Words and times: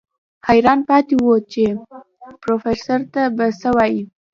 حيران 0.47 0.79
پاتې 0.87 1.15
و 1.19 1.27
چې 1.51 1.63
پروفيسر 2.41 2.99
ته 3.13 3.21
به 3.35 3.45
څه 3.61 3.69
وايي. 3.75 4.03